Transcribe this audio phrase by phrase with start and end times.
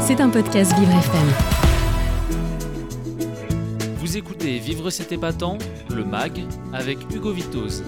[0.00, 1.28] C'est un podcast Vivre FM.
[3.98, 5.58] Vous écoutez Vivre cet épatant,
[5.94, 7.84] le MAG, avec Hugo Vitoz.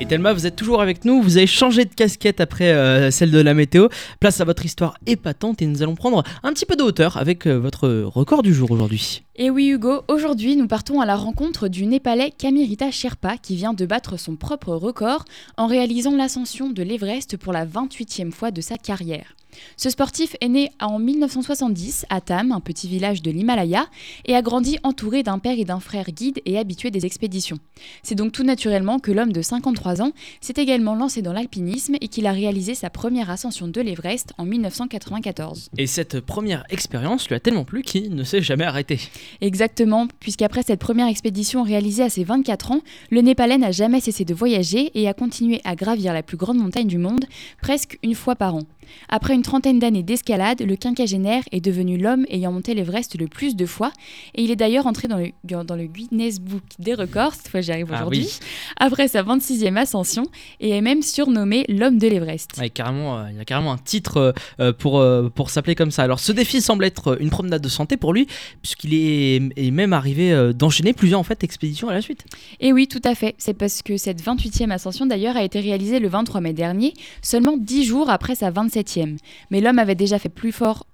[0.00, 3.30] Et Thelma, vous êtes toujours avec nous, vous avez changé de casquette après euh, celle
[3.30, 3.88] de la météo.
[4.20, 7.46] Place à votre histoire épatante et nous allons prendre un petit peu de hauteur avec
[7.46, 9.22] euh, votre record du jour aujourd'hui.
[9.36, 13.74] Et oui Hugo, aujourd'hui nous partons à la rencontre du Népalais Kamirita Sherpa qui vient
[13.74, 15.24] de battre son propre record
[15.56, 19.36] en réalisant l'ascension de l'Everest pour la 28e fois de sa carrière.
[19.76, 23.86] Ce sportif est né en 1970 à Tam, un petit village de l'Himalaya,
[24.24, 27.58] et a grandi entouré d'un père et d'un frère guide et habitué des expéditions.
[28.02, 32.08] C'est donc tout naturellement que l'homme de 53 ans s'est également lancé dans l'alpinisme et
[32.08, 35.70] qu'il a réalisé sa première ascension de l'Everest en 1994.
[35.78, 39.00] Et cette première expérience lui a tellement plu qu'il ne s'est jamais arrêté.
[39.40, 44.24] Exactement, puisqu'après cette première expédition réalisée à ses 24 ans, le Népalais n'a jamais cessé
[44.24, 47.24] de voyager et a continué à gravir la plus grande montagne du monde,
[47.60, 48.62] presque une fois par an.
[49.08, 53.56] Après une trentaine d'années d'escalade, le quinquagénaire est devenu l'homme ayant monté l'Everest le plus
[53.56, 53.92] de fois,
[54.34, 57.60] et il est d'ailleurs entré dans le, dans le Guinness Book des records, cette fois
[57.60, 58.46] j'y arrive Ah aujourd'hui, oui.
[58.78, 60.24] après sa 26e ascension,
[60.60, 62.52] et est même surnommé l'homme de l'Everest.
[62.58, 65.74] Ouais, carrément, euh, il y a carrément un titre euh, euh, pour, euh, pour s'appeler
[65.74, 66.02] comme ça.
[66.02, 68.26] Alors ce défi semble être une promenade de santé pour lui,
[68.62, 72.24] puisqu'il est, est même arrivé d'enchaîner plusieurs en fait, expéditions à la suite.
[72.60, 73.34] Et oui, tout à fait.
[73.38, 77.56] C'est parce que cette 28e ascension d'ailleurs a été réalisée le 23 mai dernier, seulement
[77.56, 79.16] 10 jours après sa 27e.
[79.50, 80.86] Mais l'homme avait déjà fait plus fort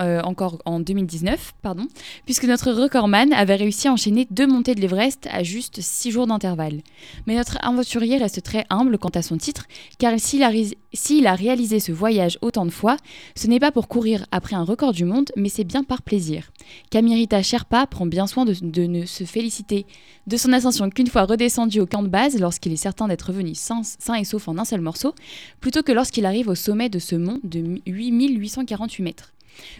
[0.00, 1.86] euh, encore en 2019, pardon,
[2.24, 6.26] puisque notre recordman avait réussi à enchaîner deux montées de l'Everest à juste 6 jours
[6.26, 6.80] d'intervalle.
[7.26, 9.66] Mais notre aventurier reste très humble quant à son titre,
[9.98, 12.96] car s'il a, réalisé ce voyage autant de fois,
[13.36, 16.50] ce n'est pas pour courir après un record du monde, mais c'est bien par plaisir.
[16.90, 19.86] Kamirita Sherpa prend bien soin de, de ne se féliciter
[20.26, 23.54] de son ascension qu'une fois redescendu au camp de base, lorsqu'il est certain d'être revenu
[23.54, 25.14] sain, sain et sauf en un seul morceau,
[25.60, 29.33] plutôt que lorsqu'il arrive au sommet de ce mont de 8848 mètres.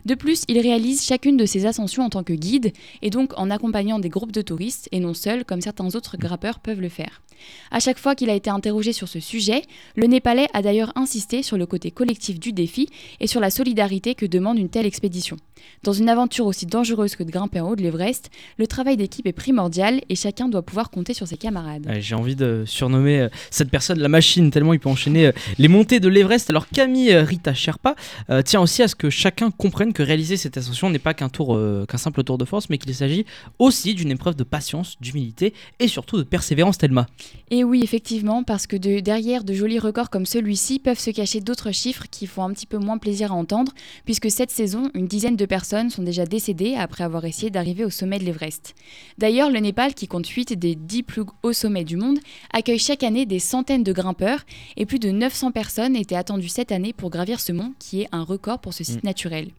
[0.04, 2.72] De plus, il réalise chacune de ses ascensions en tant que guide
[3.02, 6.60] et donc en accompagnant des groupes de touristes et non seul comme certains autres grimpeurs
[6.60, 7.22] peuvent le faire.
[7.70, 9.62] À chaque fois qu'il a été interrogé sur ce sujet,
[9.96, 12.88] le Népalais a d'ailleurs insisté sur le côté collectif du défi
[13.20, 15.36] et sur la solidarité que demande une telle expédition.
[15.82, 19.26] Dans une aventure aussi dangereuse que de grimper en haut de l'Everest, le travail d'équipe
[19.26, 21.90] est primordial et chacun doit pouvoir compter sur ses camarades.
[22.00, 25.68] J'ai envie de surnommer euh, cette personne la machine, tellement il peut enchaîner euh, les
[25.68, 26.50] montées de l'Everest.
[26.50, 27.94] Alors Camille euh, Rita Sherpa
[28.44, 31.54] tient aussi à ce que chacun comprenne que réaliser cette ascension n'est pas qu'un tour,
[31.54, 33.24] euh, qu'un simple tour de force, mais qu'il s'agit
[33.58, 37.06] aussi d'une épreuve de patience, d'humilité et surtout de persévérance, Thelma.
[37.50, 41.40] Et oui, effectivement, parce que de- derrière de jolis records comme celui-ci peuvent se cacher
[41.40, 43.72] d'autres chiffres qui font un petit peu moins plaisir à entendre,
[44.06, 47.90] puisque cette saison, une dizaine de personnes sont déjà décédées après avoir essayé d'arriver au
[47.90, 48.74] sommet de l'Everest.
[49.18, 52.18] D'ailleurs, le Népal, qui compte 8 des 10 plus hauts sommets du monde,
[52.52, 54.44] accueille chaque année des centaines de grimpeurs,
[54.76, 58.08] et plus de 900 personnes étaient attendues cette année pour gravir ce mont, qui est
[58.12, 59.50] un record pour ce site naturel.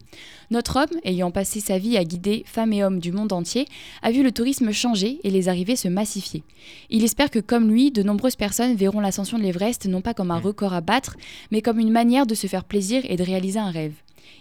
[0.49, 3.67] Notre homme, ayant passé sa vie à guider femmes et hommes du monde entier,
[4.01, 6.43] a vu le tourisme changer et les arrivées se massifier.
[6.89, 10.29] Il espère que, comme lui, de nombreuses personnes verront l'ascension de l'Everest non pas comme
[10.29, 11.15] un record à battre,
[11.51, 13.93] mais comme une manière de se faire plaisir et de réaliser un rêve.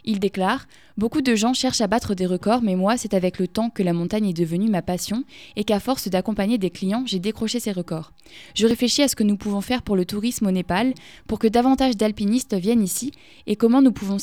[0.05, 3.49] Il déclare Beaucoup de gens cherchent à battre des records, mais moi, c'est avec le
[3.49, 5.25] temps que la montagne est devenue ma passion
[5.57, 8.13] et qu'à force d'accompagner des clients, j'ai décroché ces records.
[8.55, 10.95] Je réfléchis à ce que nous pouvons faire pour le tourisme au Népal,
[11.27, 13.11] pour que davantage d'alpinistes viennent ici
[13.49, 14.19] et comment nous pouvons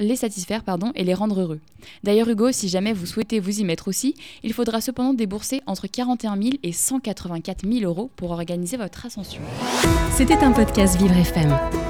[0.00, 1.60] les satisfaire pardon, et les rendre heureux.
[2.02, 5.86] D'ailleurs, Hugo, si jamais vous souhaitez vous y mettre aussi, il faudra cependant débourser entre
[5.86, 9.42] 41 000 et 184 000 euros pour organiser votre ascension.
[10.12, 11.89] C'était un podcast Vivre FM.